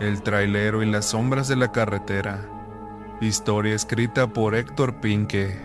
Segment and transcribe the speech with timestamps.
[0.00, 2.40] El trailero y las sombras de la carretera.
[3.20, 5.56] Historia escrita por Héctor Pinque.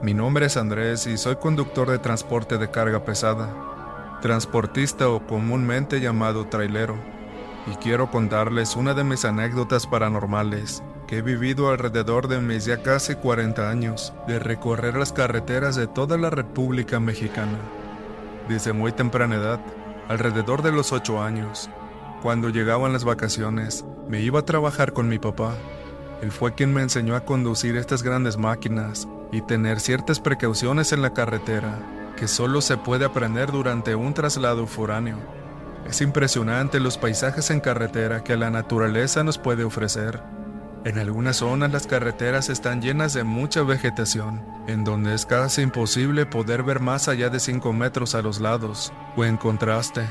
[0.00, 3.52] Mi nombre es Andrés y soy conductor de transporte de carga pesada,
[4.22, 6.94] transportista o comúnmente llamado trailero,
[7.66, 12.80] y quiero contarles una de mis anécdotas paranormales que he vivido alrededor de mis ya
[12.80, 17.58] casi 40 años de recorrer las carreteras de toda la República Mexicana.
[18.48, 19.60] Desde muy temprana edad,
[20.08, 21.68] alrededor de los 8 años,
[22.26, 25.54] cuando llegaban las vacaciones, me iba a trabajar con mi papá.
[26.22, 31.02] Él fue quien me enseñó a conducir estas grandes máquinas y tener ciertas precauciones en
[31.02, 31.78] la carretera
[32.16, 35.18] que solo se puede aprender durante un traslado foráneo.
[35.88, 40.20] Es impresionante los paisajes en carretera que la naturaleza nos puede ofrecer.
[40.84, 46.26] En algunas zonas las carreteras están llenas de mucha vegetación, en donde es casi imposible
[46.26, 50.02] poder ver más allá de 5 metros a los lados, o en contraste,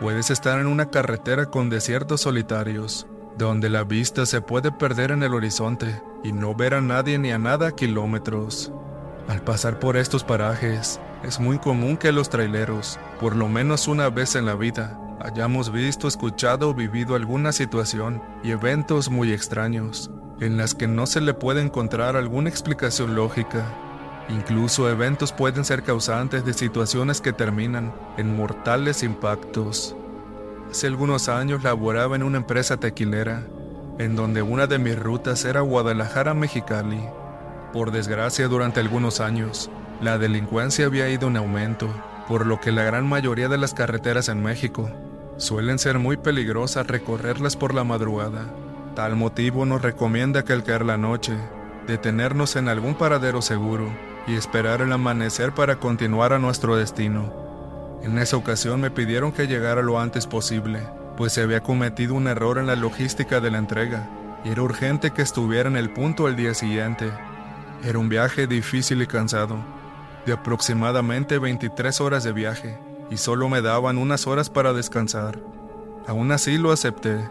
[0.00, 5.22] puedes estar en una carretera con desiertos solitarios, donde la vista se puede perder en
[5.22, 8.72] el horizonte y no ver a nadie ni a nada kilómetros.
[9.28, 14.08] Al pasar por estos parajes, es muy común que los traileros, por lo menos una
[14.08, 20.10] vez en la vida, hayamos visto, escuchado o vivido alguna situación y eventos muy extraños,
[20.40, 23.66] en las que no se le puede encontrar alguna explicación lógica.
[24.30, 29.96] Incluso eventos pueden ser causantes de situaciones que terminan en mortales impactos.
[30.70, 33.42] Hace algunos años laboraba en una empresa tequilera,
[33.98, 37.00] en donde una de mis rutas era Guadalajara-Mexicali.
[37.72, 39.68] Por desgracia, durante algunos años,
[40.00, 41.88] la delincuencia había ido en aumento,
[42.28, 44.88] por lo que la gran mayoría de las carreteras en México
[45.38, 48.44] suelen ser muy peligrosas recorrerlas por la madrugada.
[48.94, 51.32] Tal motivo nos recomienda que al caer la noche,
[51.88, 53.90] detenernos en algún paradero seguro
[54.26, 57.32] y esperar el amanecer para continuar a nuestro destino.
[58.02, 60.80] En esa ocasión me pidieron que llegara lo antes posible,
[61.16, 64.08] pues se había cometido un error en la logística de la entrega
[64.44, 67.10] y era urgente que estuviera en el punto el día siguiente.
[67.84, 69.56] Era un viaje difícil y cansado,
[70.26, 72.78] de aproximadamente 23 horas de viaje,
[73.10, 75.38] y solo me daban unas horas para descansar.
[76.06, 77.28] Aún así lo acepté.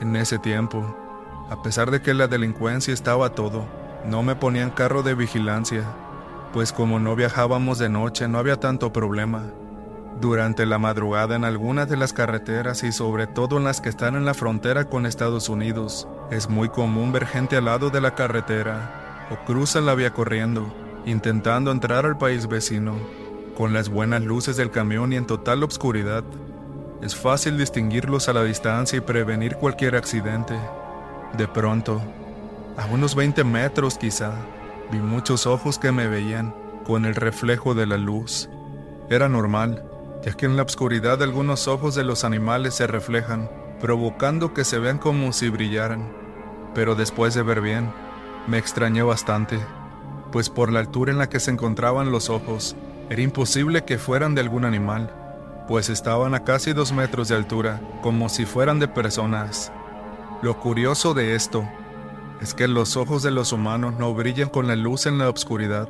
[0.00, 0.96] En ese tiempo,
[1.50, 3.66] a pesar de que la delincuencia estaba todo,
[4.04, 5.84] no me ponían carro de vigilancia,
[6.54, 9.42] pues como no viajábamos de noche no había tanto problema.
[10.20, 14.14] Durante la madrugada en algunas de las carreteras y sobre todo en las que están
[14.14, 18.14] en la frontera con Estados Unidos, es muy común ver gente al lado de la
[18.14, 20.72] carretera o cruzan la vía corriendo,
[21.06, 22.94] intentando entrar al país vecino,
[23.56, 26.22] con las buenas luces del camión y en total obscuridad.
[27.02, 30.54] Es fácil distinguirlos a la distancia y prevenir cualquier accidente.
[31.36, 32.00] De pronto,
[32.76, 34.34] a unos 20 metros quizá,
[34.90, 38.48] vi muchos ojos que me veían con el reflejo de la luz.
[39.10, 39.84] Era normal,
[40.24, 43.50] ya que en la oscuridad algunos ojos de los animales se reflejan,
[43.80, 46.12] provocando que se vean como si brillaran.
[46.74, 47.92] Pero después de ver bien,
[48.46, 49.58] me extrañé bastante,
[50.32, 52.76] pues por la altura en la que se encontraban los ojos,
[53.10, 55.10] era imposible que fueran de algún animal
[55.66, 59.72] pues estaban a casi dos metros de altura, como si fueran de personas.
[60.42, 61.66] Lo curioso de esto
[62.40, 65.88] es que los ojos de los humanos no brillan con la luz en la oscuridad.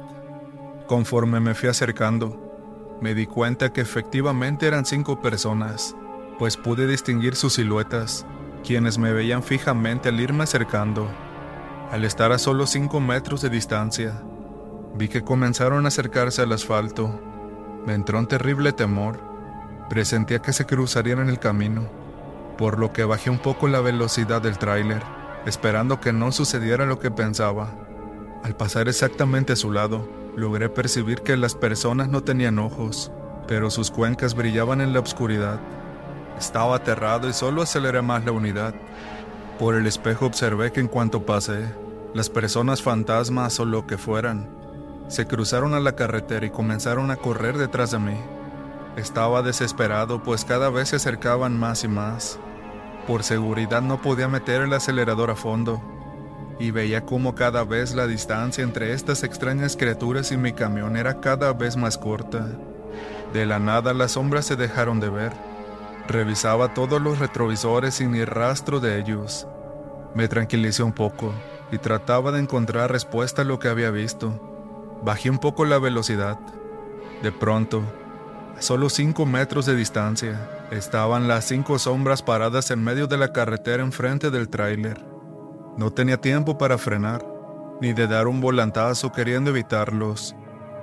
[0.86, 5.96] Conforme me fui acercando, me di cuenta que efectivamente eran cinco personas,
[6.38, 8.26] pues pude distinguir sus siluetas,
[8.62, 11.08] quienes me veían fijamente al irme acercando.
[11.90, 14.22] Al estar a solo cinco metros de distancia,
[14.94, 17.20] vi que comenzaron a acercarse al asfalto.
[17.86, 19.34] Me entró un terrible temor
[19.88, 21.86] Presentía que se cruzarían en el camino,
[22.56, 25.02] por lo que bajé un poco la velocidad del tráiler,
[25.46, 27.70] esperando que no sucediera lo que pensaba.
[28.42, 33.10] Al pasar exactamente a su lado, logré percibir que las personas no tenían ojos,
[33.46, 35.60] pero sus cuencas brillaban en la oscuridad.
[36.38, 38.74] Estaba aterrado y solo aceleré más la unidad.
[39.58, 41.72] Por el espejo observé que en cuanto pasé,
[42.12, 44.48] las personas fantasmas o lo que fueran,
[45.08, 48.16] se cruzaron a la carretera y comenzaron a correr detrás de mí.
[48.96, 52.38] Estaba desesperado pues cada vez se acercaban más y más.
[53.06, 55.82] Por seguridad no podía meter el acelerador a fondo
[56.58, 61.20] y veía cómo cada vez la distancia entre estas extrañas criaturas y mi camión era
[61.20, 62.46] cada vez más corta.
[63.32, 65.32] De la nada las sombras se dejaron de ver.
[66.06, 69.46] Revisaba todos los retrovisores sin ni rastro de ellos.
[70.14, 71.32] Me tranquilicé un poco
[71.72, 74.40] y trataba de encontrar respuesta a lo que había visto.
[75.02, 76.38] Bajé un poco la velocidad.
[77.22, 77.82] De pronto,
[78.56, 83.32] a solo cinco metros de distancia, estaban las cinco sombras paradas en medio de la
[83.32, 85.04] carretera enfrente del tráiler.
[85.76, 87.24] No tenía tiempo para frenar,
[87.80, 90.36] ni de dar un volantazo queriendo evitarlos.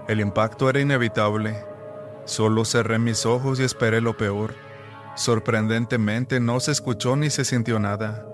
[0.07, 1.63] El impacto era inevitable.
[2.25, 4.53] Solo cerré mis ojos y esperé lo peor.
[5.15, 8.25] Sorprendentemente no se escuchó ni se sintió nada.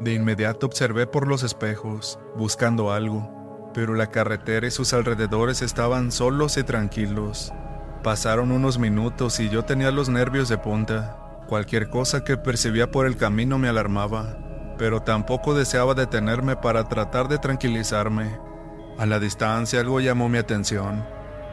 [0.00, 6.10] De inmediato observé por los espejos, buscando algo, pero la carretera y sus alrededores estaban
[6.10, 7.52] solos y tranquilos.
[8.02, 11.18] Pasaron unos minutos y yo tenía los nervios de punta.
[11.46, 14.38] Cualquier cosa que percibía por el camino me alarmaba,
[14.78, 18.38] pero tampoco deseaba detenerme para tratar de tranquilizarme.
[18.98, 21.04] A la distancia algo llamó mi atención.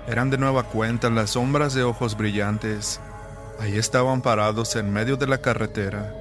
[0.08, 3.02] Eran de nueva cuenta las sombras de ojos brillantes.
[3.60, 6.14] Ahí estaban parados en medio de la carretera.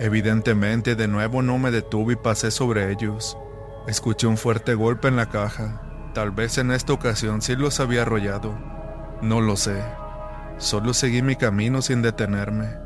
[0.00, 3.36] Evidentemente de nuevo no me detuve y pasé sobre ellos.
[3.86, 5.82] Escuché un fuerte golpe en la caja.
[6.14, 8.77] Tal vez en esta ocasión sí los había arrollado.
[9.22, 9.82] No lo sé.
[10.58, 12.76] Solo seguí mi camino sin detenerme.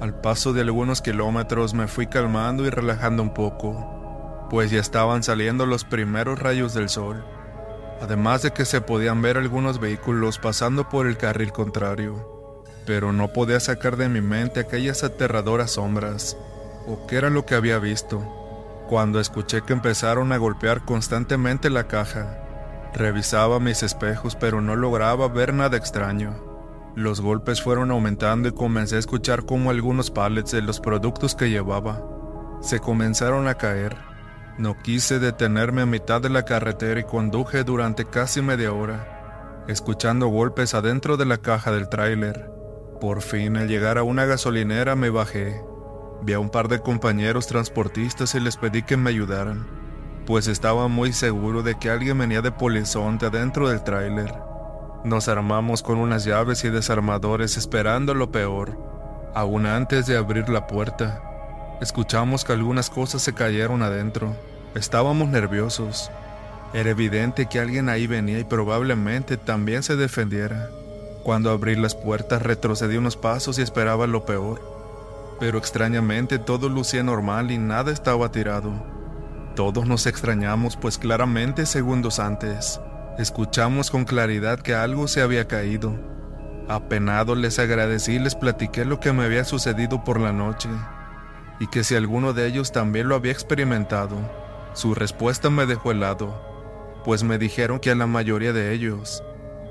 [0.00, 5.22] Al paso de algunos kilómetros me fui calmando y relajando un poco, pues ya estaban
[5.22, 7.24] saliendo los primeros rayos del sol
[8.00, 12.64] además de que se podían ver algunos vehículos pasando por el carril contrario.
[12.86, 16.36] Pero no podía sacar de mi mente aquellas aterradoras sombras,
[16.86, 18.20] o qué era lo que había visto,
[18.88, 22.45] cuando escuché que empezaron a golpear constantemente la caja.
[22.96, 26.34] Revisaba mis espejos pero no lograba ver nada extraño.
[26.96, 31.50] Los golpes fueron aumentando y comencé a escuchar cómo algunos pallets de los productos que
[31.50, 32.02] llevaba
[32.62, 33.96] se comenzaron a caer
[34.58, 40.28] no quise detenerme a mitad de la carretera y conduje durante casi media hora, escuchando
[40.28, 42.50] golpes adentro de la caja del tráiler.
[42.98, 45.60] Por fin, al llegar a una gasolinera, me bajé.
[46.22, 49.66] Vi a un par de compañeros transportistas y les pedí que me ayudaran,
[50.26, 54.34] pues estaba muy seguro de que alguien venía de polizonte adentro del tráiler.
[55.04, 58.76] Nos armamos con unas llaves y desarmadores esperando lo peor,
[59.34, 61.22] aún antes de abrir la puerta.
[61.80, 64.34] Escuchamos que algunas cosas se cayeron adentro.
[64.74, 66.10] Estábamos nerviosos.
[66.74, 70.70] Era evidente que alguien ahí venía y probablemente también se defendiera.
[71.22, 74.60] Cuando abrí las puertas retrocedí unos pasos y esperaba lo peor.
[75.38, 78.95] Pero extrañamente todo lucía normal y nada estaba tirado.
[79.56, 82.80] Todos nos extrañamos pues claramente segundos antes
[83.18, 85.94] escuchamos con claridad que algo se había caído.
[86.68, 90.68] Apenado les agradecí y les platiqué lo que me había sucedido por la noche
[91.58, 94.16] y que si alguno de ellos también lo había experimentado.
[94.74, 99.22] Su respuesta me dejó helado, pues me dijeron que a la mayoría de ellos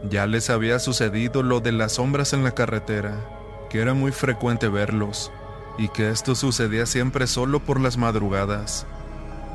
[0.09, 3.13] ya les había sucedido lo de las sombras en la carretera,
[3.69, 5.31] que era muy frecuente verlos,
[5.77, 8.87] y que esto sucedía siempre solo por las madrugadas,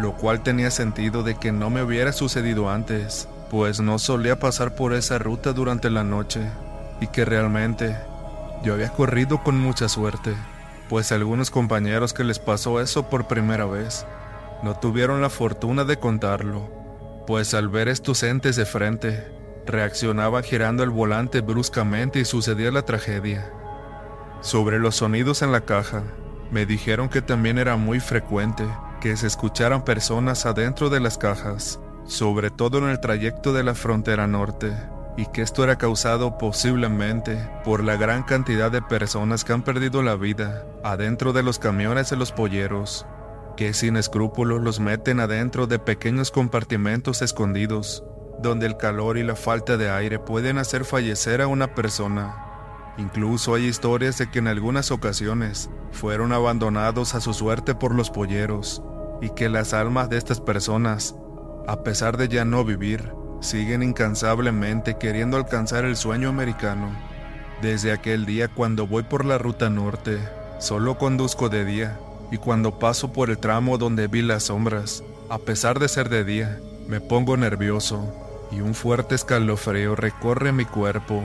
[0.01, 4.75] lo cual tenía sentido de que no me hubiera sucedido antes, pues no solía pasar
[4.75, 6.41] por esa ruta durante la noche,
[7.01, 7.97] y que realmente
[8.63, 10.35] yo había corrido con mucha suerte
[10.91, 14.05] pues algunos compañeros que les pasó eso por primera vez
[14.65, 16.69] no tuvieron la fortuna de contarlo,
[17.29, 19.25] pues al ver estos entes de frente,
[19.67, 23.53] reaccionaban girando el volante bruscamente y sucedía la tragedia.
[24.41, 26.03] Sobre los sonidos en la caja,
[26.51, 28.65] me dijeron que también era muy frecuente
[29.01, 33.75] que se escucharan personas adentro de las cajas, sobre todo en el trayecto de la
[33.75, 34.73] frontera norte,
[35.17, 40.03] y que esto era causado posiblemente por la gran cantidad de personas que han perdido
[40.03, 43.07] la vida adentro de los camiones de los polleros,
[43.57, 48.05] que sin escrúpulos los meten adentro de pequeños compartimentos escondidos,
[48.41, 52.47] donde el calor y la falta de aire pueden hacer fallecer a una persona.
[52.97, 58.11] Incluso hay historias de que en algunas ocasiones fueron abandonados a su suerte por los
[58.11, 58.83] polleros,
[59.21, 61.15] y que las almas de estas personas,
[61.67, 66.91] a pesar de ya no vivir, siguen incansablemente queriendo alcanzar el sueño americano.
[67.63, 70.19] Desde aquel día cuando voy por la ruta norte,
[70.59, 71.99] solo conduzco de día,
[72.31, 76.25] y cuando paso por el tramo donde vi las sombras, a pesar de ser de
[76.25, 76.59] día,
[76.89, 78.13] me pongo nervioso
[78.51, 81.23] y un fuerte escalofrío recorre mi cuerpo.